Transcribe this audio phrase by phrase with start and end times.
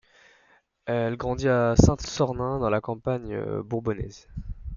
[0.87, 4.27] Elle grandit à Saint-Sornin, dans la campagne bourbonnaise.